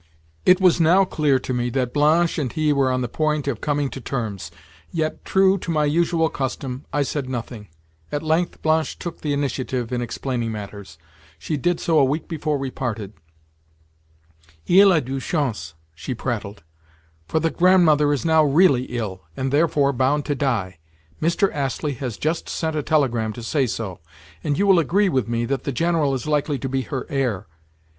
It 0.47 0.59
was 0.59 0.81
now 0.81 1.05
clear 1.05 1.37
to 1.37 1.53
me 1.53 1.69
that 1.69 1.93
Blanche 1.93 2.39
and 2.39 2.51
he 2.51 2.73
were 2.73 2.91
on 2.91 3.01
the 3.01 3.07
point 3.07 3.47
of 3.47 3.61
coming 3.61 3.87
to 3.91 4.01
terms; 4.01 4.49
yet, 4.91 5.23
true 5.23 5.59
to 5.59 5.69
my 5.69 5.85
usual 5.85 6.27
custom, 6.27 6.85
I 6.91 7.03
said 7.03 7.29
nothing. 7.29 7.67
At 8.11 8.23
length, 8.23 8.63
Blanche 8.63 8.97
took 8.97 9.21
the 9.21 9.31
initiative 9.31 9.93
in 9.93 10.01
explaining 10.01 10.51
matters. 10.51 10.97
She 11.37 11.55
did 11.55 11.79
so 11.79 11.99
a 11.99 12.03
week 12.03 12.27
before 12.27 12.57
we 12.57 12.71
parted. 12.71 13.13
"Il 14.65 14.91
a 14.91 15.01
de 15.01 15.13
la 15.13 15.19
chance," 15.19 15.75
she 15.93 16.15
prattled, 16.15 16.63
"for 17.27 17.39
the 17.39 17.51
Grandmother 17.51 18.11
is 18.11 18.25
now 18.25 18.43
really 18.43 18.85
ill, 18.85 19.21
and 19.37 19.51
therefore, 19.53 19.93
bound 19.93 20.25
to 20.25 20.33
die. 20.33 20.79
Mr. 21.21 21.53
Astley 21.53 21.93
has 21.93 22.17
just 22.17 22.49
sent 22.49 22.75
a 22.75 22.81
telegram 22.81 23.33
to 23.33 23.43
say 23.43 23.67
so, 23.67 23.99
and 24.43 24.57
you 24.57 24.65
will 24.65 24.79
agree 24.79 25.09
with 25.09 25.27
me 25.27 25.45
that 25.45 25.63
the 25.63 25.71
General 25.71 26.15
is 26.15 26.25
likely 26.25 26.57
to 26.57 26.67
be 26.67 26.81
her 26.81 27.05
heir. 27.07 27.45